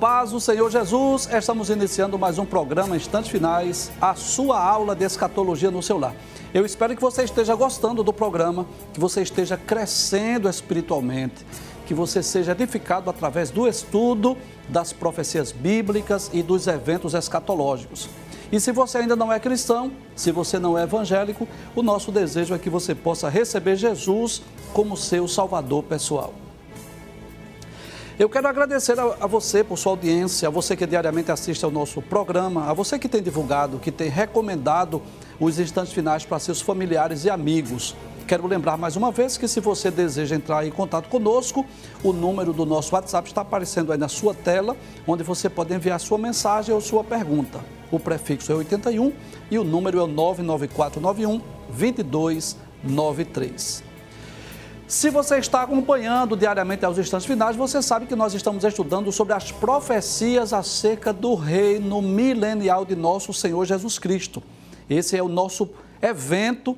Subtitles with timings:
[0.00, 5.04] Paz do Senhor Jesus, estamos iniciando mais um programa Instantes Finais, a sua aula de
[5.04, 6.14] escatologia no seu lar.
[6.54, 8.64] Eu espero que você esteja gostando do programa,
[8.94, 11.44] que você esteja crescendo espiritualmente,
[11.84, 14.38] que você seja edificado através do estudo
[14.70, 18.08] das profecias bíblicas e dos eventos escatológicos.
[18.50, 22.54] E se você ainda não é cristão, se você não é evangélico, o nosso desejo
[22.54, 24.40] é que você possa receber Jesus
[24.72, 26.32] como seu Salvador pessoal.
[28.20, 31.70] Eu quero agradecer a, a, você por sua audiência, a você que diariamente assiste ao
[31.70, 35.00] nosso programa, a você que tem divulgado, que tem recomendado
[35.40, 37.96] os instantes finais para seus familiares e amigos.
[38.28, 41.64] Quero lembrar mais uma vez que se você deseja entrar em contato conosco,
[42.04, 45.98] o número do nosso WhatsApp está aparecendo aí na sua tela, onde você pode enviar
[45.98, 47.58] sua mensagem ou sua pergunta.
[47.90, 49.14] O prefixo é 81
[49.50, 51.40] e o número é o 99491
[51.70, 53.88] 2293.
[54.90, 59.32] Se você está acompanhando diariamente aos instantes finais, você sabe que nós estamos estudando sobre
[59.32, 64.42] as profecias acerca do reino milenial de nosso Senhor Jesus Cristo.
[64.88, 65.70] Esse é o nosso
[66.02, 66.76] evento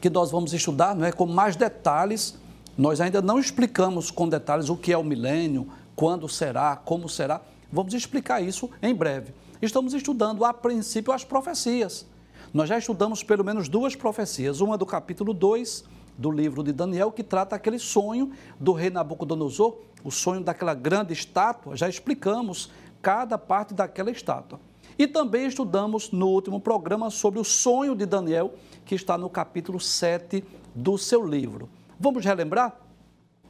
[0.00, 2.38] que nós vamos estudar, não é, com mais detalhes.
[2.78, 5.66] Nós ainda não explicamos com detalhes o que é o milênio,
[5.96, 7.40] quando será, como será.
[7.72, 9.34] Vamos explicar isso em breve.
[9.60, 12.06] Estamos estudando a princípio as profecias.
[12.54, 17.12] Nós já estudamos pelo menos duas profecias, uma do capítulo 2 do livro de Daniel,
[17.12, 21.76] que trata aquele sonho do rei Nabucodonosor, o sonho daquela grande estátua.
[21.76, 22.70] Já explicamos
[23.02, 24.58] cada parte daquela estátua.
[24.98, 29.78] E também estudamos no último programa sobre o sonho de Daniel, que está no capítulo
[29.78, 30.42] 7
[30.74, 31.68] do seu livro.
[32.00, 32.80] Vamos relembrar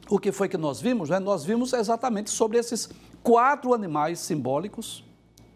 [0.09, 1.09] o que foi que nós vimos?
[1.09, 1.19] Né?
[1.19, 2.89] Nós vimos exatamente sobre esses
[3.23, 5.03] quatro animais simbólicos.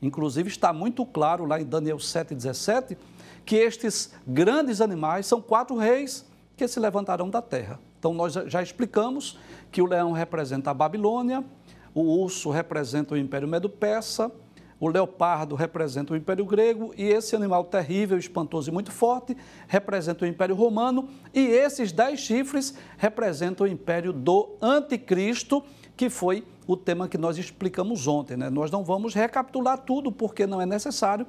[0.01, 2.97] Inclusive, está muito claro lá em Daniel 7,17
[3.45, 6.25] que estes grandes animais são quatro reis
[6.61, 7.79] que se levantarão da terra.
[7.97, 9.39] Então, nós já explicamos
[9.71, 11.43] que o leão representa a Babilônia,
[11.91, 14.31] o urso representa o Império Medo-Persa,
[14.79, 19.35] o leopardo representa o Império Grego e esse animal terrível, espantoso e muito forte
[19.67, 25.63] representa o Império Romano e esses dez chifres representam o Império do Anticristo,
[25.97, 28.37] que foi o tema que nós explicamos ontem.
[28.37, 28.51] Né?
[28.51, 31.25] Nós não vamos recapitular tudo porque não é necessário,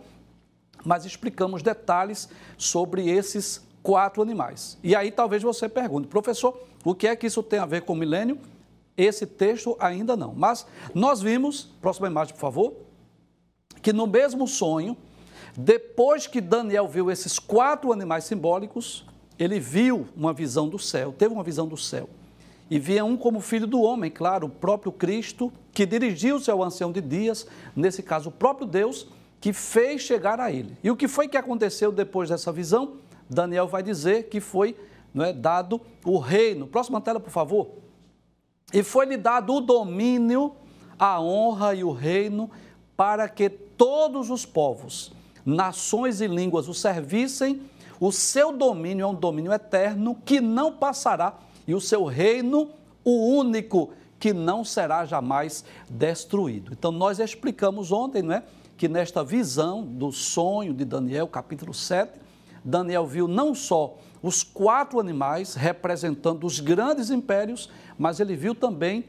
[0.85, 2.29] mas explicamos detalhes
[2.59, 4.79] sobre esses quatro animais.
[4.83, 7.93] E aí talvez você pergunte, professor, o que é que isso tem a ver com
[7.93, 8.39] o milênio?
[8.97, 10.35] Esse texto ainda não.
[10.35, 12.75] Mas nós vimos, próxima imagem, por favor,
[13.81, 14.97] que no mesmo sonho,
[15.57, 19.05] depois que Daniel viu esses quatro animais simbólicos,
[19.39, 22.09] ele viu uma visão do céu, teve uma visão do céu.
[22.71, 26.93] E via um como filho do homem, claro, o próprio Cristo, que dirigiu-se ao ancião
[26.93, 29.09] de dias, nesse caso o próprio Deus,
[29.41, 30.77] que fez chegar a ele.
[30.83, 33.02] E o que foi que aconteceu depois dessa visão?
[33.33, 34.77] Daniel vai dizer que foi
[35.17, 36.67] é, dado o reino.
[36.67, 37.71] Próxima tela, por favor.
[38.73, 40.53] E foi-lhe dado o domínio,
[40.99, 42.51] a honra e o reino
[42.97, 45.13] para que todos os povos,
[45.45, 47.63] nações e línguas o servissem.
[47.99, 52.71] O seu domínio é um domínio eterno que não passará e o seu reino,
[53.05, 56.73] o único que não será jamais destruído.
[56.73, 58.43] Então, nós explicamos ontem, não é?
[58.77, 62.21] Que nesta visão do sonho de Daniel, capítulo 7,
[62.65, 67.69] Daniel viu não só os quatro animais representando os grandes impérios,
[67.99, 69.05] mas ele viu também,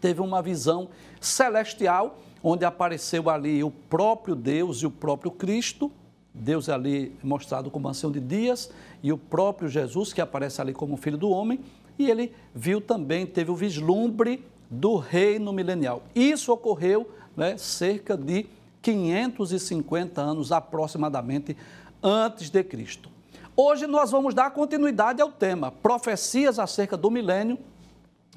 [0.00, 0.88] teve uma visão
[1.20, 5.90] celestial, onde apareceu ali o próprio Deus e o próprio Cristo.
[6.34, 8.70] Deus é ali mostrado como ancião de dias
[9.02, 11.60] e o próprio Jesus, que aparece ali como filho do homem.
[11.98, 16.02] E ele viu também, teve o vislumbre do reino milenial.
[16.14, 18.46] Isso ocorreu né, cerca de
[18.80, 21.56] 550 anos aproximadamente
[22.02, 23.08] antes de Cristo.
[23.56, 27.58] Hoje nós vamos dar continuidade ao tema profecias acerca do milênio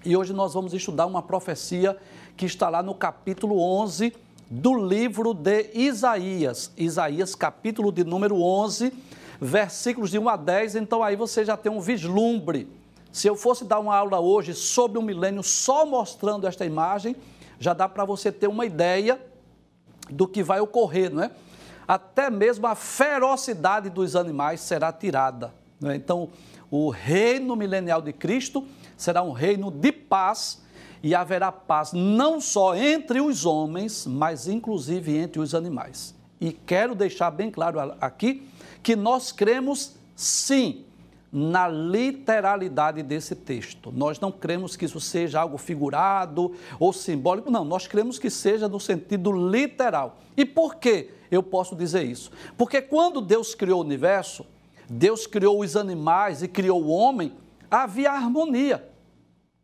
[0.03, 1.97] e hoje nós vamos estudar uma profecia
[2.37, 4.13] que está lá no capítulo 11
[4.49, 6.71] do livro de Isaías.
[6.77, 8.93] Isaías, capítulo de número 11,
[9.41, 10.75] versículos de 1 a 10.
[10.75, 12.69] Então aí você já tem um vislumbre.
[13.11, 17.15] Se eu fosse dar uma aula hoje sobre o milênio só mostrando esta imagem,
[17.59, 19.19] já dá para você ter uma ideia
[20.09, 21.31] do que vai ocorrer, não é?
[21.87, 25.53] Até mesmo a ferocidade dos animais será tirada.
[25.79, 25.95] Né?
[25.95, 26.29] Então,
[26.71, 28.65] o reino milenial de Cristo
[28.97, 30.63] será um reino de paz
[31.03, 36.15] e haverá paz não só entre os homens, mas inclusive entre os animais.
[36.41, 38.47] E quero deixar bem claro aqui
[38.81, 40.85] que nós cremos sim
[41.37, 43.91] na literalidade desse texto.
[43.91, 48.69] Nós não cremos que isso seja algo figurado ou simbólico, não, nós cremos que seja
[48.69, 50.17] no sentido literal.
[50.37, 52.31] E por quê eu posso dizer isso?
[52.57, 54.45] Porque quando Deus criou o universo,
[54.89, 57.33] Deus criou os animais e criou o homem,
[57.69, 58.87] havia harmonia.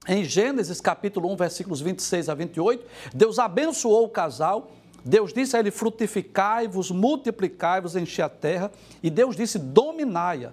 [0.10, 4.72] em Gênesis capítulo 1, versículos 26 a 28, Deus abençoou o casal,
[5.06, 8.70] Deus disse a ele: frutificai-vos, multiplicai-vos, encher a terra,
[9.02, 10.52] e Deus disse: dominai-a.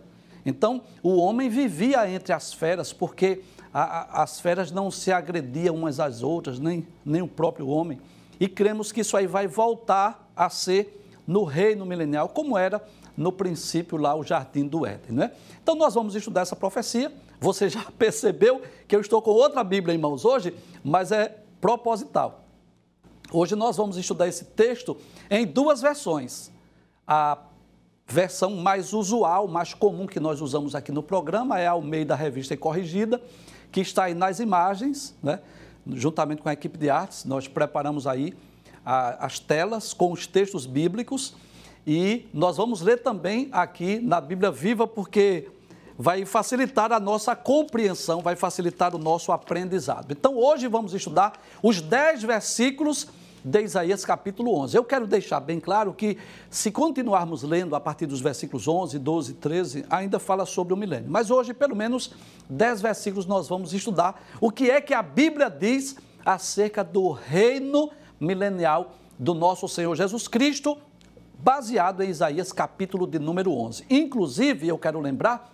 [0.49, 3.43] Então, o homem vivia entre as feras, porque
[3.73, 8.01] a, a, as feras não se agrediam umas às outras, nem, nem o próprio homem.
[8.41, 12.83] E cremos que isso aí vai voltar a ser no reino milenial, como era
[13.17, 15.33] no princípio lá o jardim do Éden, né?
[15.63, 17.13] Então nós vamos estudar essa profecia.
[17.41, 22.45] Você já percebeu que eu estou com outra Bíblia em mãos hoje, mas é proposital.
[23.31, 24.97] Hoje nós vamos estudar esse texto
[25.29, 26.51] em duas versões.
[27.07, 27.39] A
[28.09, 32.55] versão mais usual, mais comum que nós usamos aqui no programa é a Almeida Revista
[32.55, 33.21] e Corrigida,
[33.71, 35.41] que está aí nas imagens, né?
[35.87, 38.35] juntamente com a equipe de artes, nós preparamos aí
[38.85, 41.35] a, as telas com os textos bíblicos
[41.87, 45.49] e nós vamos ler também aqui na Bíblia Viva, porque
[45.99, 50.13] vai facilitar a nossa compreensão, vai facilitar o nosso aprendizado.
[50.13, 51.33] Então, hoje vamos estudar
[51.63, 53.09] os 10 versículos
[53.45, 54.77] de Isaías capítulo 11.
[54.77, 56.19] Eu quero deixar bem claro que,
[56.51, 61.11] se continuarmos lendo a partir dos versículos 11, 12, 13, ainda fala sobre o milênio.
[61.11, 62.13] Mas hoje, pelo menos
[62.49, 67.91] 10 versículos, nós vamos estudar o que é que a Bíblia diz acerca do reino
[68.21, 70.77] milenial do nosso Senhor Jesus Cristo,
[71.39, 73.85] baseado em Isaías capítulo de número 11.
[73.89, 75.53] Inclusive, eu quero lembrar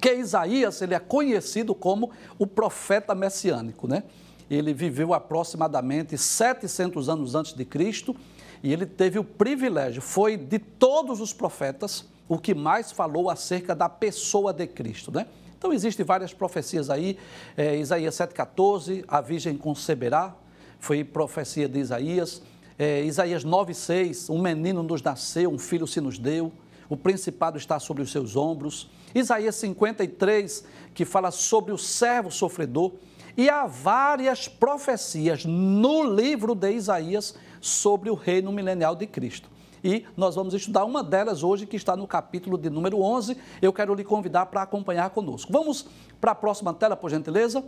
[0.00, 4.02] que Isaías ele é conhecido como o profeta messiânico, né?
[4.50, 8.14] Ele viveu aproximadamente 700 anos antes de Cristo
[8.62, 13.74] e ele teve o privilégio, foi de todos os profetas o que mais falou acerca
[13.74, 15.26] da pessoa de Cristo, né?
[15.58, 17.18] Então existem várias profecias aí,
[17.56, 20.34] é, Isaías 7,14, a virgem conceberá,
[20.78, 22.42] foi profecia de Isaías,
[22.78, 26.52] é, Isaías 9,6, um menino nos nasceu, um filho se nos deu,
[26.88, 32.92] o principado está sobre os seus ombros, Isaías 53, que fala sobre o servo sofredor,
[33.36, 39.48] e há várias profecias no livro de Isaías sobre o reino milenial de Cristo.
[39.82, 43.36] E nós vamos estudar uma delas hoje, que está no capítulo de número 11.
[43.60, 45.52] Eu quero lhe convidar para acompanhar conosco.
[45.52, 45.86] Vamos
[46.20, 47.62] para a próxima tela, por gentileza.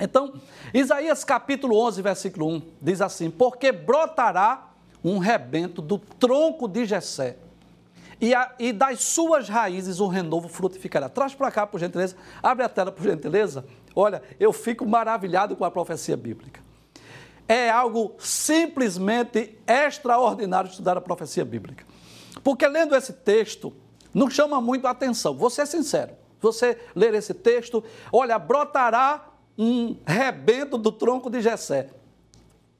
[0.00, 0.34] Então,
[0.72, 4.70] Isaías capítulo 11, versículo 1, diz assim: Porque brotará
[5.04, 7.36] um rebento do tronco de Jessé,
[8.20, 11.08] e, a, e das suas raízes o renovo frutificará.
[11.08, 12.16] Traz para cá, por gentileza.
[12.42, 13.64] Abre a tela, por gentileza.
[13.98, 16.60] Olha, eu fico maravilhado com a profecia bíblica.
[17.48, 21.86] É algo simplesmente extraordinário estudar a profecia bíblica.
[22.44, 23.72] Porque lendo esse texto,
[24.12, 25.34] não chama muito a atenção.
[25.34, 26.12] Vou ser sincero.
[26.40, 27.82] Você ler esse texto,
[28.12, 31.88] olha, brotará um rebento do tronco de Jessé.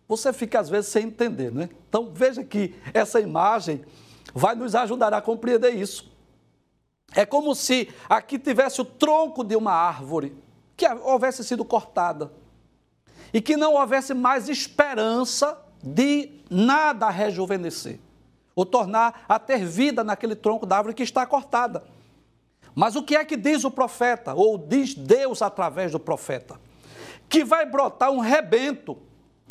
[0.07, 1.71] Você fica às vezes sem entender, né?
[1.89, 3.83] Então veja que essa imagem
[4.35, 6.13] vai nos ajudar a compreender isso.
[7.15, 10.37] É como se aqui tivesse o tronco de uma árvore
[10.77, 12.33] que houvesse sido cortada
[13.33, 17.99] e que não houvesse mais esperança de nada rejuvenescer
[18.55, 21.85] ou tornar a ter vida naquele tronco da árvore que está cortada.
[22.75, 26.59] Mas o que é que diz o profeta, ou diz Deus através do profeta?
[27.29, 28.99] Que vai brotar um rebento.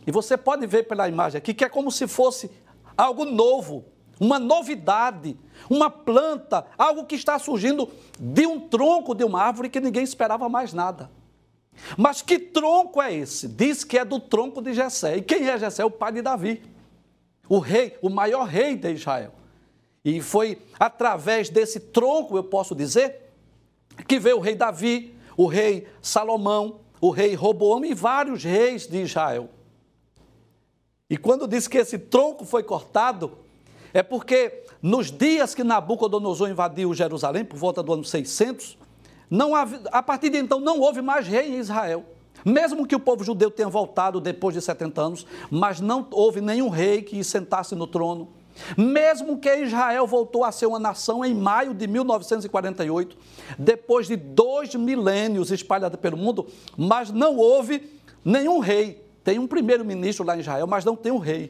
[0.05, 2.51] E você pode ver pela imagem aqui que é como se fosse
[2.97, 3.85] algo novo,
[4.19, 5.37] uma novidade,
[5.69, 10.47] uma planta, algo que está surgindo de um tronco de uma árvore que ninguém esperava
[10.47, 11.09] mais nada.
[11.97, 13.47] Mas que tronco é esse?
[13.47, 15.17] Diz que é do tronco de Jessé.
[15.17, 15.83] E quem é Jessé?
[15.83, 16.63] O pai de Davi.
[17.49, 19.33] O rei, o maior rei de Israel.
[20.03, 23.33] E foi através desse tronco, eu posso dizer,
[24.07, 29.01] que veio o rei Davi, o rei Salomão, o rei Roboão e vários reis de
[29.01, 29.49] Israel.
[31.09, 33.37] E quando diz que esse tronco foi cortado,
[33.95, 38.77] é porque nos dias que Nabucodonosor invadiu Jerusalém, por volta do ano 600,
[39.29, 42.03] não, a partir de então não houve mais rei em Israel.
[42.43, 46.67] Mesmo que o povo judeu tenha voltado depois de 70 anos, mas não houve nenhum
[46.67, 48.27] rei que sentasse no trono.
[48.77, 53.17] Mesmo que Israel voltou a ser uma nação em maio de 1948,
[53.57, 57.89] depois de dois milênios espalhada pelo mundo, mas não houve
[58.25, 59.05] nenhum rei.
[59.23, 61.49] Tem um primeiro-ministro lá em Israel, mas não tem um rei.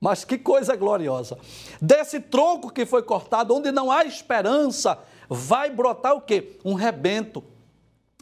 [0.00, 1.38] Mas que coisa gloriosa.
[1.80, 6.58] Desse tronco que foi cortado, onde não há esperança, vai brotar o quê?
[6.64, 7.44] Um rebento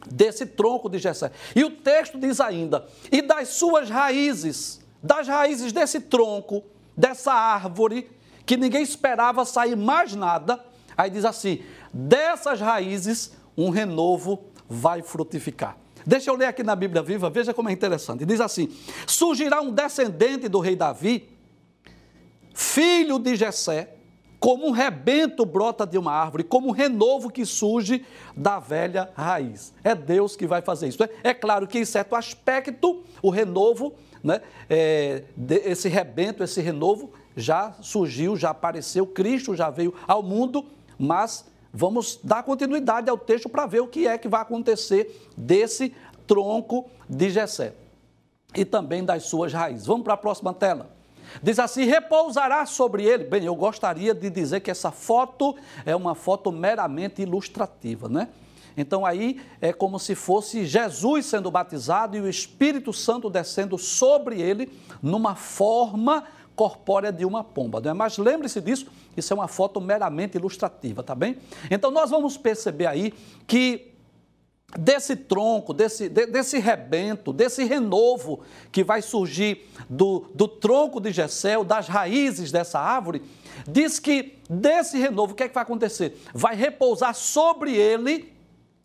[0.05, 1.31] desse tronco de Jessé.
[1.55, 6.63] E o texto diz ainda: "E das suas raízes, das raízes desse tronco,
[6.97, 8.11] dessa árvore
[8.45, 10.63] que ninguém esperava sair mais nada".
[10.97, 15.77] Aí diz assim: "Dessas raízes um renovo vai frutificar".
[16.05, 18.25] Deixa eu ler aqui na Bíblia Viva, veja como é interessante.
[18.25, 18.69] Diz assim:
[19.07, 21.38] "Surgirá um descendente do rei Davi,
[22.59, 23.95] filho de Jessé,
[24.37, 29.73] como um rebento brota de uma árvore, como um renovo que surge da velha raiz.
[29.81, 31.01] É Deus que vai fazer isso.
[31.01, 35.23] É, é claro que, em certo aspecto, o renovo, né, é,
[35.63, 40.65] esse rebento, esse renovo, já surgiu, já apareceu, Cristo já veio ao mundo,
[40.97, 45.95] mas vamos dar continuidade ao texto para ver o que é que vai acontecer desse
[46.27, 47.73] tronco de Jessé
[48.53, 49.85] e também das suas raízes.
[49.85, 50.98] Vamos para a próxima tela.
[51.41, 53.23] Diz assim: repousará sobre ele.
[53.23, 55.55] Bem, eu gostaria de dizer que essa foto
[55.85, 58.29] é uma foto meramente ilustrativa, né?
[58.77, 64.41] Então aí é como se fosse Jesus sendo batizado e o Espírito Santo descendo sobre
[64.41, 64.71] ele
[65.01, 66.23] numa forma
[66.55, 67.79] corpórea de uma pomba.
[67.79, 67.93] Né?
[67.93, 71.37] Mas lembre-se disso, isso é uma foto meramente ilustrativa, tá bem?
[71.69, 73.13] Então nós vamos perceber aí
[73.47, 73.93] que
[74.77, 81.63] desse tronco, desse, desse rebento, desse renovo que vai surgir do, do tronco de Gessel,
[81.63, 83.23] das raízes dessa árvore,
[83.67, 86.21] diz que desse renovo, o que é que vai acontecer?
[86.33, 88.31] Vai repousar sobre ele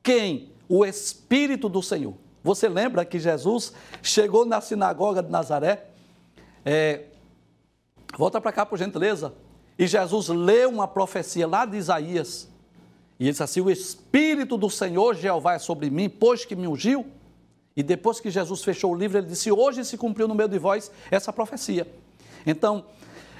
[0.03, 0.53] quem?
[0.69, 2.15] O Espírito do Senhor.
[2.43, 3.73] Você lembra que Jesus
[4.03, 5.87] chegou na sinagoga de Nazaré?
[6.65, 7.05] É,
[8.17, 9.35] volta para cá, por gentileza.
[9.79, 12.49] E Jesus leu uma profecia lá de Isaías
[13.25, 16.69] e ele disse assim: O Espírito do Senhor Jeová é sobre mim, pois que me
[16.69, 17.07] ungiu.
[17.75, 20.59] E depois que Jesus fechou o livro, ele disse: Hoje se cumpriu no meio de
[20.59, 21.91] vós essa profecia.
[22.47, 22.85] Então,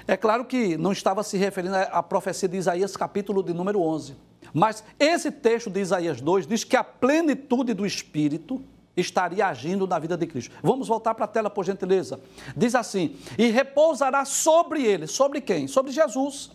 [0.07, 4.15] é claro que não estava se referindo à profecia de Isaías, capítulo de número 11.
[4.51, 8.63] Mas esse texto de Isaías 2 diz que a plenitude do Espírito
[8.97, 10.55] estaria agindo na vida de Cristo.
[10.63, 12.19] Vamos voltar para a tela, por gentileza.
[12.57, 15.05] Diz assim: E repousará sobre ele.
[15.05, 15.67] Sobre quem?
[15.67, 16.49] Sobre Jesus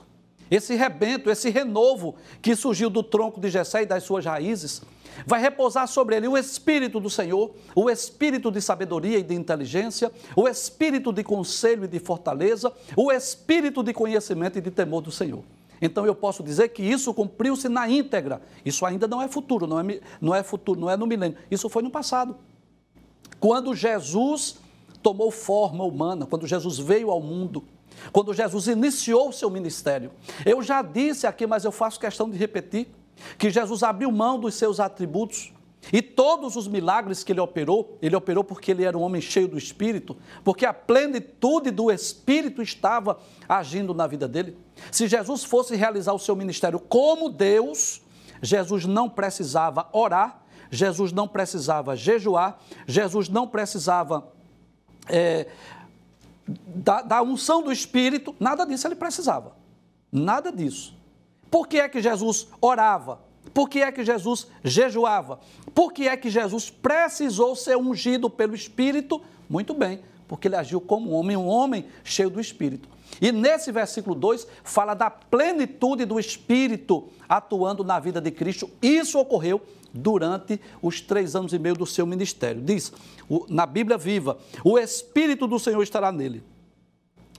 [0.50, 4.83] esse rebento, esse renovo que surgiu do tronco de Jessé e das suas raízes,
[5.26, 10.11] vai repousar sobre ele o espírito do Senhor, o espírito de sabedoria e de inteligência,
[10.35, 15.11] o espírito de conselho e de fortaleza, o espírito de conhecimento e de temor do
[15.11, 15.42] Senhor.
[15.80, 18.42] Então eu posso dizer que isso cumpriu-se na íntegra.
[18.64, 21.38] Isso ainda não é futuro, não é, não é futuro, não é no milênio.
[21.50, 22.37] Isso foi no passado.
[23.38, 24.59] Quando Jesus
[25.02, 27.64] tomou forma humana, quando Jesus veio ao mundo,
[28.12, 30.11] quando Jesus iniciou o seu ministério.
[30.45, 32.88] Eu já disse aqui, mas eu faço questão de repetir,
[33.38, 35.52] que Jesus abriu mão dos seus atributos
[35.92, 39.49] e todos os milagres que ele operou, ele operou porque ele era um homem cheio
[39.49, 44.57] do Espírito, porque a plenitude do Espírito estava agindo na vida dele.
[44.92, 48.02] Se Jesus fosse realizar o seu ministério como Deus,
[48.42, 54.30] Jesus não precisava orar, Jesus não precisava jejuar, Jesus não precisava
[55.09, 55.49] é,
[56.66, 59.57] da, da unção do Espírito, nada disso ele precisava.
[60.11, 60.95] Nada disso.
[61.50, 63.21] Por que é que Jesus orava?
[63.52, 65.40] Por que é que Jesus jejuava?
[65.75, 69.21] Por que é que Jesus precisou ser ungido pelo Espírito?
[69.49, 72.88] Muito bem, porque ele agiu como homem, um homem cheio do Espírito.
[73.21, 78.71] E nesse versículo 2 fala da plenitude do Espírito atuando na vida de Cristo.
[78.80, 79.61] Isso ocorreu
[79.92, 82.62] durante os três anos e meio do seu ministério.
[82.62, 82.92] Diz
[83.49, 86.42] na Bíblia viva: o Espírito do Senhor estará nele.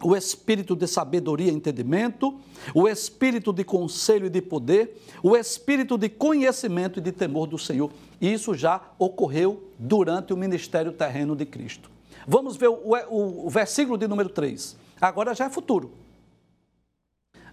[0.03, 2.39] O espírito de sabedoria e entendimento,
[2.73, 7.59] o espírito de conselho e de poder, o espírito de conhecimento e de temor do
[7.59, 7.91] Senhor.
[8.19, 11.91] Isso já ocorreu durante o ministério terreno de Cristo.
[12.27, 14.75] Vamos ver o, o, o versículo de número 3.
[14.99, 15.91] Agora já é futuro.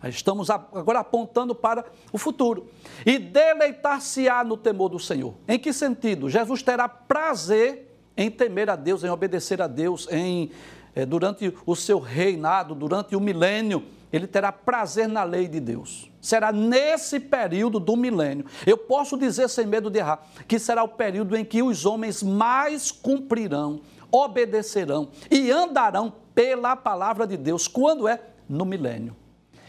[0.04, 2.68] Estamos agora apontando para o futuro.
[3.04, 5.34] E deleitar-se-á no temor do Senhor.
[5.46, 6.30] Em que sentido?
[6.30, 10.50] Jesus terá prazer em temer a Deus, em obedecer a Deus, em
[10.94, 16.10] eh, durante o seu reinado, durante o milênio, ele terá prazer na lei de Deus.
[16.20, 18.44] Será nesse período do milênio.
[18.66, 22.22] Eu posso dizer sem medo de errar que será o período em que os homens
[22.22, 27.68] mais cumprirão, obedecerão e andarão pela palavra de Deus.
[27.68, 28.20] Quando é?
[28.48, 29.14] No milênio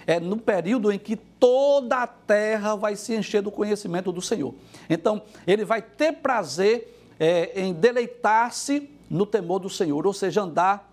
[0.10, 4.56] é no período em que toda a terra vai se encher do conhecimento do Senhor.
[4.89, 10.92] Então, ele vai ter prazer é, em deleitar-se no temor do Senhor, ou seja, andar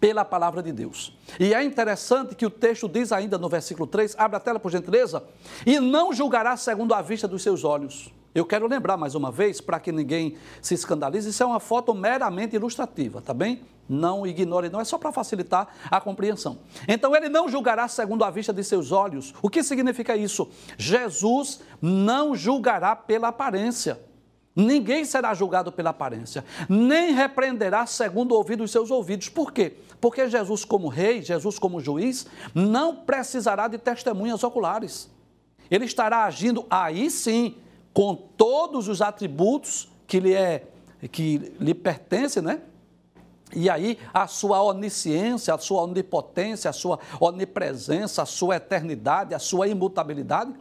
[0.00, 1.16] pela palavra de Deus.
[1.38, 4.72] E é interessante que o texto diz ainda no versículo 3, abre a tela por
[4.72, 5.22] gentileza,
[5.64, 8.12] e não julgará segundo a vista dos seus olhos.
[8.34, 11.94] Eu quero lembrar mais uma vez, para que ninguém se escandalize, isso é uma foto
[11.94, 13.62] meramente ilustrativa, tá bem?
[13.88, 16.58] Não ignore, não, é só para facilitar a compreensão.
[16.88, 19.32] Então ele não julgará segundo a vista de seus olhos.
[19.40, 20.48] O que significa isso?
[20.76, 24.00] Jesus não julgará pela aparência.
[24.56, 29.28] Ninguém será julgado pela aparência, nem repreenderá segundo o ouvido dos seus ouvidos.
[29.28, 29.76] Por quê?
[30.00, 35.10] Porque Jesus, como rei, Jesus, como juiz, não precisará de testemunhas oculares.
[35.68, 37.56] Ele estará agindo aí sim,
[37.94, 40.66] com todos os atributos que lhe, é,
[41.10, 42.60] que lhe pertencem, né?
[43.54, 49.38] E aí, a sua onisciência, a sua onipotência, a sua onipresença, a sua eternidade, a
[49.38, 50.52] sua imutabilidade.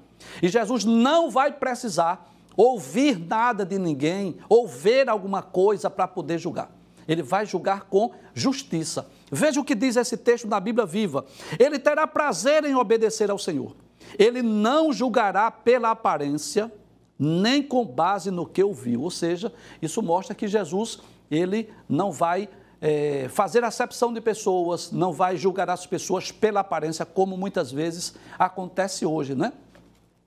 [0.42, 6.38] E Jesus não vai precisar ouvir nada de ninguém ou ver alguma coisa para poder
[6.38, 6.72] julgar.
[7.08, 9.08] Ele vai julgar com justiça.
[9.32, 11.26] Veja o que diz esse texto na Bíblia viva.
[11.60, 13.76] Ele terá prazer em obedecer ao Senhor.
[14.18, 16.72] Ele não julgará pela aparência,
[17.18, 19.02] nem com base no que ouviu.
[19.04, 19.52] Ou seja,
[19.82, 22.50] isso mostra que Jesus, ele não vai
[22.82, 28.14] é, fazer acepção de pessoas, não vai julgar as pessoas pela aparência, como muitas vezes
[28.38, 29.54] acontece hoje, né?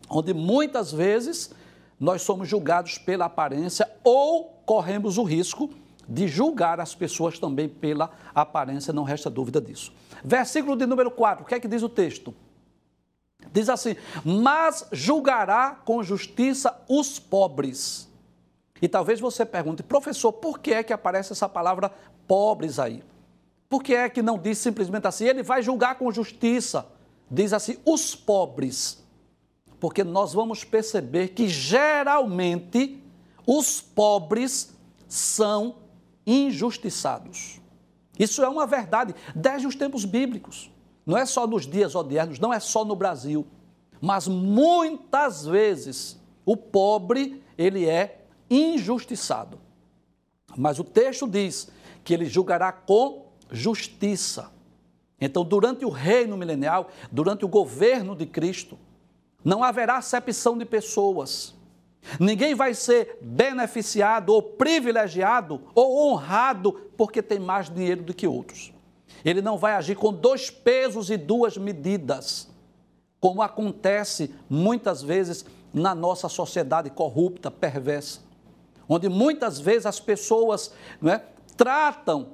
[0.09, 1.50] Onde muitas vezes
[1.99, 5.71] nós somos julgados pela aparência ou corremos o risco
[6.09, 9.93] de julgar as pessoas também pela aparência, não resta dúvida disso.
[10.25, 12.33] Versículo de número 4, o que é que diz o texto?
[13.53, 18.09] Diz assim: Mas julgará com justiça os pobres.
[18.81, 21.91] E talvez você pergunte, professor, por que é que aparece essa palavra
[22.26, 23.03] pobres aí.
[23.69, 25.25] Por que é que não diz simplesmente assim?
[25.25, 26.87] Ele vai julgar com justiça.
[27.31, 29.05] Diz assim, os pobres.
[29.81, 33.03] Porque nós vamos perceber que geralmente
[33.47, 34.75] os pobres
[35.09, 35.76] são
[36.26, 37.61] injustiçados.
[38.19, 40.71] Isso é uma verdade desde os tempos bíblicos.
[41.07, 43.47] Não é só nos dias odiernos, não é só no Brasil.
[44.01, 49.59] Mas muitas vezes o pobre, ele é injustiçado.
[50.57, 51.69] Mas o texto diz
[52.05, 54.51] que ele julgará com justiça.
[55.21, 58.79] Então, durante o reino milenial, durante o governo de Cristo,
[59.45, 61.55] não haverá acepção de pessoas.
[62.21, 68.73] Ninguém vai ser beneficiado ou privilegiado ou honrado porque tem mais dinheiro do que outros.
[69.26, 72.49] Ele não vai agir com dois pesos e duas medidas,
[73.18, 78.20] como acontece muitas vezes na nossa sociedade corrupta, perversa,
[78.88, 80.72] onde muitas vezes as pessoas
[81.03, 81.24] não é,
[81.57, 82.29] tratam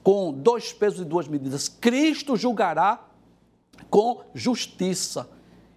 [0.00, 1.68] com dois pesos e duas medidas.
[1.68, 3.04] Cristo julgará
[3.90, 5.28] com justiça.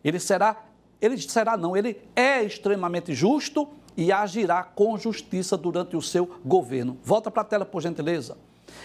[0.04, 0.64] Ele será,
[1.02, 7.00] ele será não, ele é extremamente justo e agirá com justiça durante o seu governo.
[7.04, 8.38] Volta para a tela, por gentileza.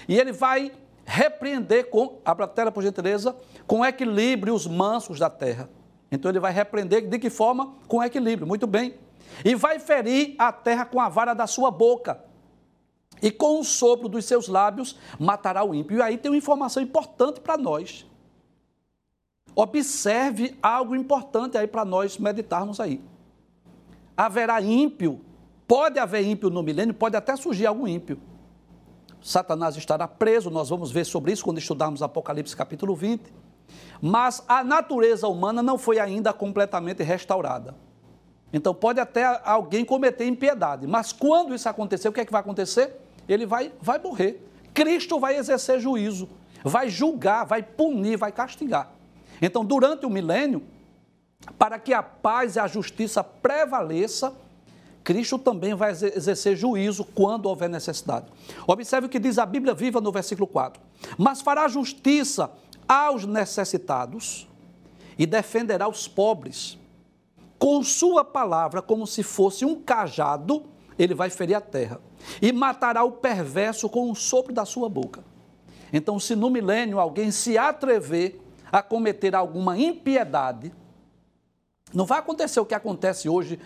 [0.08, 0.72] E ele vai
[1.06, 3.34] repreender com, abra a tela, por gentileza,
[3.66, 5.70] com equilíbrio os mansos da terra.
[6.10, 7.74] Então ele vai repreender de que forma?
[7.86, 8.94] Com equilíbrio, muito bem.
[9.44, 12.24] E vai ferir a terra com a vara da sua boca
[13.22, 15.98] e com o sopro dos seus lábios matará o ímpio.
[15.98, 18.04] E aí tem uma informação importante para nós.
[19.54, 23.00] Observe algo importante aí para nós meditarmos aí.
[24.16, 25.20] Haverá ímpio,
[25.66, 28.18] pode haver ímpio no milênio, pode até surgir algum ímpio.
[29.26, 33.32] Satanás estará preso, nós vamos ver sobre isso quando estudarmos Apocalipse capítulo 20.
[34.00, 37.74] Mas a natureza humana não foi ainda completamente restaurada.
[38.52, 42.40] Então pode até alguém cometer impiedade, mas quando isso acontecer, o que é que vai
[42.40, 43.00] acontecer?
[43.28, 44.48] ele vai, vai morrer.
[44.72, 46.28] Cristo vai exercer juízo,
[46.62, 48.92] vai julgar, vai punir, vai castigar.
[49.40, 50.62] Então, durante o milênio,
[51.58, 54.34] para que a paz e a justiça prevaleça,
[55.06, 58.26] Cristo também vai exercer juízo quando houver necessidade.
[58.66, 60.82] Observe o que diz a Bíblia viva no versículo 4.
[61.16, 62.50] Mas fará justiça
[62.88, 64.48] aos necessitados
[65.16, 66.76] e defenderá os pobres.
[67.56, 70.64] Com sua palavra, como se fosse um cajado,
[70.98, 72.00] ele vai ferir a terra
[72.42, 75.22] e matará o perverso com o sopro da sua boca.
[75.92, 78.40] Então, se no milênio alguém se atrever
[78.72, 80.72] a cometer alguma impiedade,
[81.96, 83.58] não vai acontecer o que acontece hoje,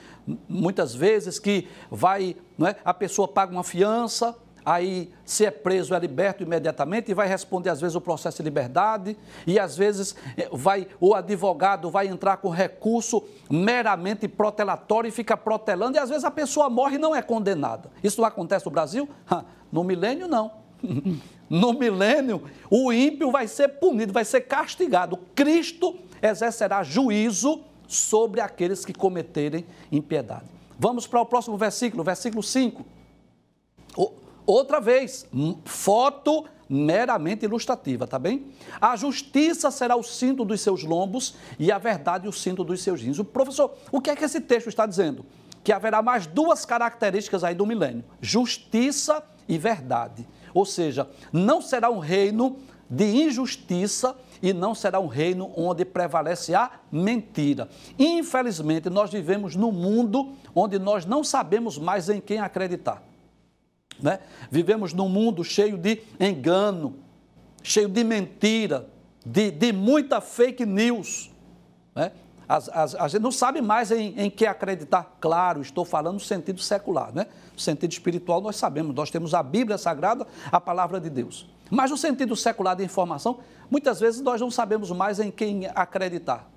[0.49, 5.99] muitas vezes, que vai, é, a pessoa paga uma fiança, aí se é preso é
[5.99, 10.49] liberto imediatamente e vai responder às vezes o processo de liberdade e às vezes eh,
[10.53, 16.23] vai o advogado vai entrar com recurso meramente protelatório e fica protelando e às vezes
[16.23, 17.91] a pessoa morre e não é condenada.
[18.05, 19.09] Isso não acontece no Brasil?
[19.73, 20.53] No milênio não.
[21.51, 25.19] No milênio o ímpio vai ser punido, vai ser castigado.
[25.35, 30.47] Cristo exercerá juízo sobre aqueles que cometerem impiedade.
[30.79, 32.85] Vamos para o próximo versículo, versículo 5.
[34.47, 35.27] Outra vez,
[35.65, 38.47] foto meramente ilustrativa, tá bem?
[38.81, 43.03] A justiça será o cinto dos seus lombos e a verdade o cinto dos seus
[43.03, 43.19] rins.
[43.19, 45.27] O professor, o que é que esse texto está dizendo?
[45.65, 50.27] Que haverá mais duas características aí do milênio: justiça e verdade.
[50.55, 52.57] Ou seja, não será um reino
[52.91, 57.69] de injustiça e não será um reino onde prevalece a mentira.
[57.99, 63.03] Infelizmente, nós vivemos num mundo onde nós não sabemos mais em quem acreditar.
[64.01, 64.19] Né?
[64.51, 66.97] Vivemos num mundo cheio de engano,
[67.63, 68.89] cheio de mentira,
[69.25, 71.31] de, de muita fake news.
[71.95, 72.11] Né?
[72.51, 75.17] as, as, a gente não sabe mais em, em que acreditar.
[75.21, 77.29] Claro, estou falando no sentido secular, né?
[77.53, 81.47] No sentido espiritual, nós sabemos, nós temos a Bíblia Sagrada, a palavra de Deus.
[81.71, 83.39] Mas no sentido secular de informação,
[83.71, 86.51] muitas vezes nós não sabemos mais em quem acreditar.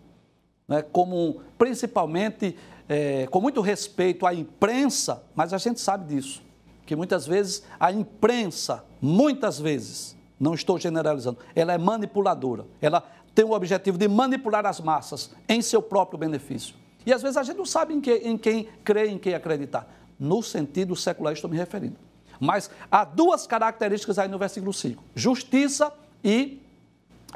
[0.67, 0.81] Né?
[0.81, 2.57] Como, principalmente,
[2.89, 6.41] é, com muito respeito à imprensa, mas a gente sabe disso,
[6.85, 13.45] que muitas vezes a imprensa, muitas vezes, não estou generalizando, ela é manipuladora, ela tem
[13.45, 16.75] o objetivo de manipular as massas em seu próprio benefício.
[17.05, 19.87] E às vezes a gente não sabe em, que, em quem crer, em quem acreditar.
[20.19, 21.97] No sentido secular, estou me referindo.
[22.39, 25.93] Mas há duas características aí no versículo 5: justiça
[26.23, 26.61] e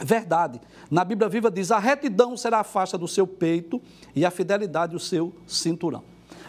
[0.02, 0.62] verdade.
[0.90, 3.82] Na Bíblia Viva diz: a retidão será a faixa do seu peito
[4.16, 6.04] e a fidelidade o seu cinturão.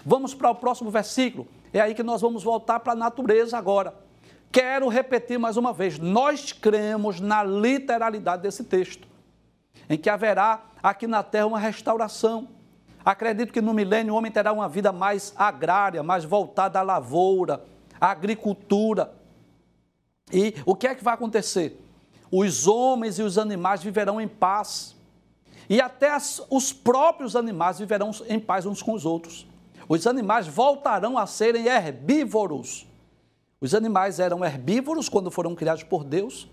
[0.04, 1.46] Vamos para o próximo versículo.
[1.72, 3.94] É aí que nós vamos voltar para a natureza agora.
[4.50, 9.06] Quero repetir mais uma vez: nós cremos na literalidade desse texto
[9.88, 12.48] em que haverá aqui na terra uma restauração.
[13.04, 17.64] Acredito que no milênio o homem terá uma vida mais agrária, mais voltada à lavoura,
[18.00, 19.14] à agricultura.
[20.32, 21.80] E o que é que vai acontecer?
[22.30, 24.96] Os homens e os animais viverão em paz.
[25.68, 29.46] E até as, os próprios animais viverão em paz uns com os outros.
[29.88, 32.86] Os animais voltarão a serem herbívoros.
[33.60, 36.48] Os animais eram herbívoros quando foram criados por Deus,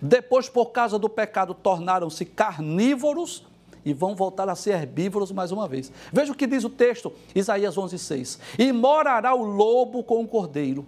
[0.00, 3.46] depois, por causa do pecado, tornaram-se carnívoros
[3.84, 5.92] e vão voltar a ser herbívoros mais uma vez.
[6.12, 8.38] Veja o que diz o texto, Isaías 11:6.
[8.58, 10.86] E morará o lobo com o cordeiro,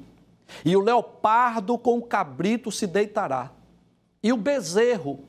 [0.65, 3.51] e o leopardo com o cabrito se deitará,
[4.23, 5.21] e o bezerro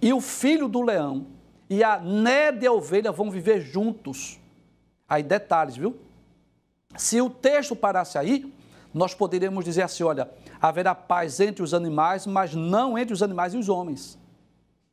[0.00, 1.26] e o filho do leão
[1.68, 4.38] e a nédia ovelha vão viver juntos.
[5.08, 5.96] Aí detalhes, viu?
[6.96, 8.52] Se o texto parasse aí,
[8.92, 13.54] nós poderíamos dizer assim: olha, haverá paz entre os animais, mas não entre os animais
[13.54, 14.18] e os homens.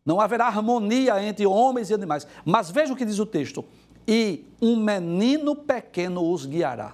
[0.06, 2.28] Não haverá harmonia entre homens e animais.
[2.46, 3.66] Mas veja o que diz o texto:
[4.08, 6.94] e um menino pequeno os guiará.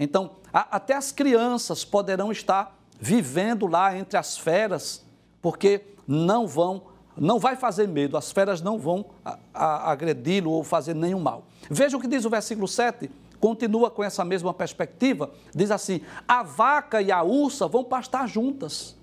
[0.00, 5.04] Então, a, até as crianças poderão estar vivendo lá entre as feras,
[5.40, 6.82] porque não vão,
[7.16, 9.04] não vai fazer medo, as feras não vão
[9.52, 11.44] agredi-lo ou fazer nenhum mal.
[11.70, 16.44] Veja o que diz o versículo 7 continua com essa mesma perspectiva, diz assim: a
[16.44, 18.96] vaca e a ursa vão pastar juntas,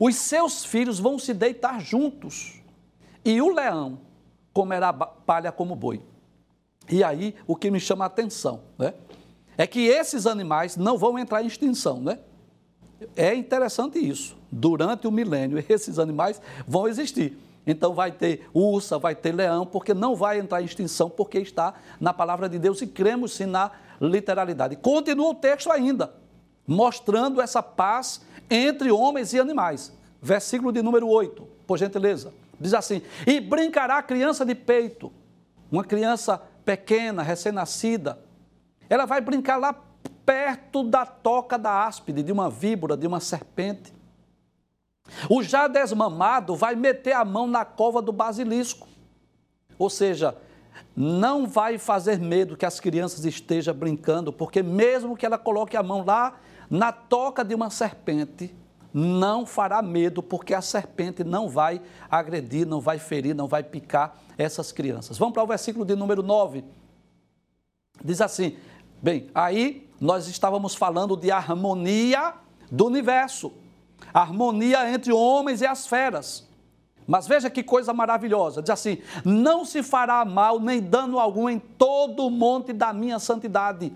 [0.00, 2.62] os seus filhos vão se deitar juntos,
[3.24, 4.00] e o leão
[4.52, 6.02] comerá palha como boi.
[6.88, 8.94] E aí, o que me chama a atenção, né?
[9.56, 12.18] É que esses animais não vão entrar em extinção, né?
[13.16, 14.36] É interessante isso.
[14.50, 17.38] Durante o milênio, esses animais vão existir.
[17.66, 21.74] Então vai ter ursa, vai ter leão, porque não vai entrar em extinção, porque está
[21.98, 24.76] na palavra de Deus e cremos sim na literalidade.
[24.76, 26.12] Continua o texto ainda,
[26.66, 29.92] mostrando essa paz entre homens e animais.
[30.20, 32.32] Versículo de número 8, por gentileza.
[32.64, 35.12] Diz assim: E brincará a criança de peito,
[35.70, 38.18] uma criança pequena, recém-nascida.
[38.88, 39.78] Ela vai brincar lá
[40.24, 43.92] perto da toca da áspide, de uma víbora, de uma serpente.
[45.28, 48.88] O já desmamado vai meter a mão na cova do basilisco.
[49.78, 50.34] Ou seja,
[50.96, 55.82] não vai fazer medo que as crianças estejam brincando, porque mesmo que ela coloque a
[55.82, 58.54] mão lá na toca de uma serpente,
[58.94, 64.16] não fará medo, porque a serpente não vai agredir, não vai ferir, não vai picar
[64.38, 65.18] essas crianças.
[65.18, 66.64] Vamos para o versículo de número 9.
[68.04, 68.56] Diz assim:
[69.02, 72.34] bem, aí nós estávamos falando de harmonia
[72.70, 73.52] do universo
[74.12, 76.46] harmonia entre homens e as feras.
[77.06, 78.62] Mas veja que coisa maravilhosa.
[78.62, 83.18] Diz assim: Não se fará mal nem dano algum em todo o monte da minha
[83.18, 83.92] santidade,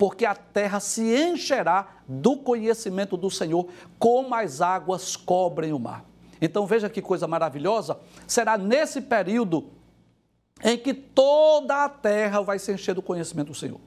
[0.00, 6.06] porque a terra se encherá do conhecimento do Senhor, como as águas cobrem o mar.
[6.40, 7.98] Então veja que coisa maravilhosa.
[8.26, 9.66] Será nesse período
[10.64, 13.78] em que toda a terra vai se encher do conhecimento do Senhor.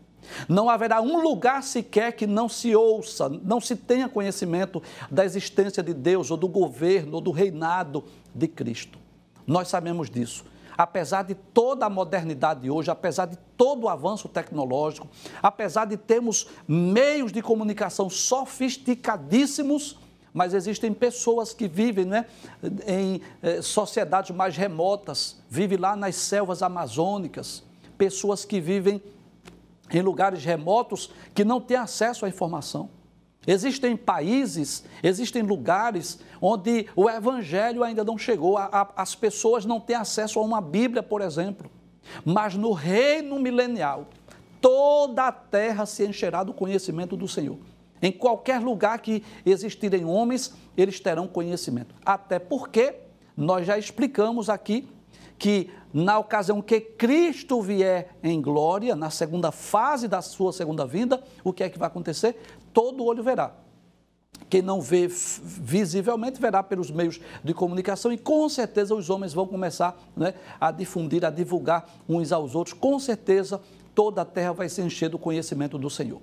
[0.47, 5.81] Não haverá um lugar sequer que não se ouça, não se tenha conhecimento da existência
[5.81, 8.03] de Deus, ou do governo, ou do reinado
[8.35, 8.99] de Cristo.
[9.47, 10.45] Nós sabemos disso.
[10.77, 15.07] Apesar de toda a modernidade de hoje, apesar de todo o avanço tecnológico,
[15.41, 19.99] apesar de termos meios de comunicação sofisticadíssimos,
[20.33, 22.25] mas existem pessoas que vivem né,
[22.87, 27.63] em eh, sociedades mais remotas, vivem lá nas selvas amazônicas,
[27.97, 29.01] pessoas que vivem
[29.91, 32.89] em lugares remotos que não têm acesso à informação.
[33.45, 39.79] Existem países, existem lugares onde o evangelho ainda não chegou, a, a, as pessoas não
[39.79, 41.69] têm acesso a uma Bíblia, por exemplo.
[42.23, 44.07] Mas no reino milenial,
[44.61, 47.57] toda a terra se encherá do conhecimento do Senhor.
[48.01, 51.95] Em qualquer lugar que existirem homens, eles terão conhecimento.
[52.05, 52.95] Até porque
[53.35, 54.87] nós já explicamos aqui
[55.37, 61.21] que na ocasião que Cristo vier em glória, na segunda fase da sua segunda vinda,
[61.43, 62.35] o que é que vai acontecer?
[62.73, 63.53] Todo olho verá.
[64.49, 69.47] Quem não vê visivelmente verá pelos meios de comunicação e com certeza os homens vão
[69.47, 72.73] começar né, a difundir, a divulgar uns aos outros.
[72.73, 73.61] Com certeza
[73.95, 76.21] toda a terra vai se encher do conhecimento do Senhor.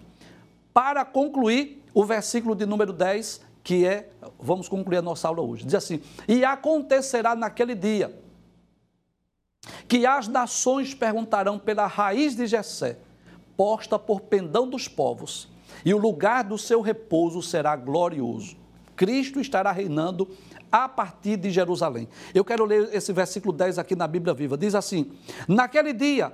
[0.73, 5.65] Para concluir, o versículo de número 10, que é, vamos concluir a nossa aula hoje,
[5.65, 8.15] diz assim: E acontecerá naquele dia
[9.91, 12.99] que as nações perguntarão pela raiz de Jessé,
[13.57, 15.49] posta por pendão dos povos,
[15.85, 18.57] e o lugar do seu repouso será glorioso.
[18.95, 20.31] Cristo estará reinando
[20.71, 22.09] a partir de Jerusalém.
[22.35, 24.57] Eu quero ler esse versículo 10 aqui na Bíblia Viva.
[24.57, 25.11] Diz assim:
[25.49, 26.33] Naquele dia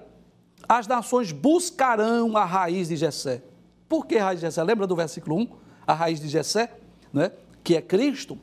[0.68, 3.42] as nações buscarão a raiz de Jessé.
[3.88, 4.62] Por que raiz de Jessé?
[4.64, 5.48] Lembra do versículo 1?
[5.86, 6.76] A raiz de Jessé,
[7.12, 7.30] né?
[7.62, 8.38] que é Cristo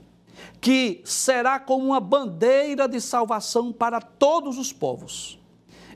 [0.59, 5.39] que será como uma bandeira de salvação para todos os povos.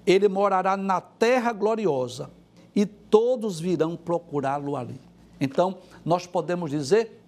[0.05, 2.29] Ele morará na terra gloriosa
[2.75, 4.99] e todos virão procurá-lo ali.
[5.39, 7.23] Então, nós podemos dizer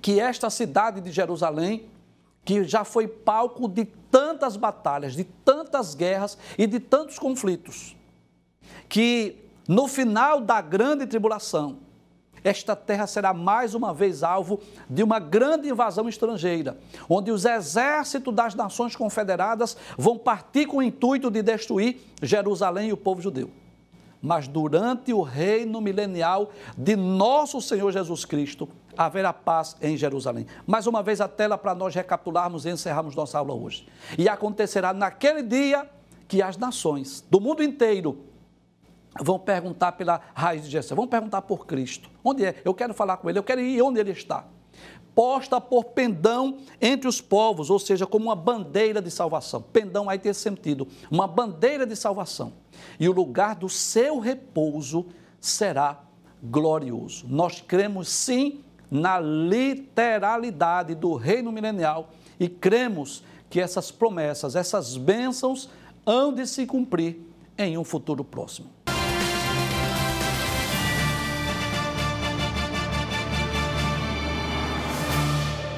[0.00, 1.86] que esta cidade de Jerusalém,
[2.44, 7.96] que já foi palco de tantas batalhas, de tantas guerras e de tantos conflitos,
[8.88, 11.78] que no final da grande tribulação,
[12.44, 16.76] esta terra será mais uma vez alvo de uma grande invasão estrangeira,
[17.08, 22.92] onde os exércitos das nações confederadas vão partir com o intuito de destruir Jerusalém e
[22.92, 23.50] o povo judeu.
[24.20, 30.46] Mas durante o reino milenial de nosso Senhor Jesus Cristo, haverá paz em Jerusalém.
[30.66, 33.86] Mais uma vez a tela para nós recapitularmos e encerrarmos nossa aula hoje.
[34.16, 35.88] E acontecerá naquele dia
[36.28, 38.18] que as nações do mundo inteiro
[39.20, 42.10] vão perguntar pela raiz de Jessé, vão perguntar por Cristo.
[42.22, 42.60] Onde é?
[42.64, 44.46] Eu quero falar com ele, eu quero ir onde ele está.
[45.14, 49.62] Posta por pendão entre os povos, ou seja, como uma bandeira de salvação.
[49.62, 52.54] Pendão aí tem sentido, uma bandeira de salvação.
[52.98, 55.06] E o lugar do seu repouso
[55.40, 56.00] será
[56.42, 57.26] glorioso.
[57.28, 65.70] Nós cremos sim na literalidade do reino milenial e cremos que essas promessas, essas bênçãos
[66.04, 67.20] hão de se cumprir
[67.56, 68.83] em um futuro próximo.